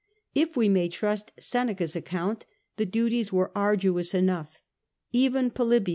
If 0.33 0.57
we 0.57 0.67
may 0.67 0.89
trust 0.89 1.31
Seneca's 1.37 1.95
account 1.95 2.47
the 2.77 2.87
duties 2.87 3.31
were 3.31 3.51
arduous 3.55 4.15
enough, 4.15 4.57
since 5.13 5.53
Polybius, 5.53 5.83
CH. 5.83 5.89